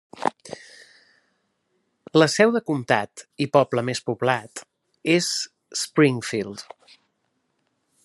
La 2.21 2.29
seu 2.37 2.55
de 2.57 2.63
comtat 2.71 3.25
i 3.47 3.49
poble 3.59 3.85
més 3.91 4.03
poblat 4.11 4.67
és 5.19 5.31
Springfield. 5.87 6.69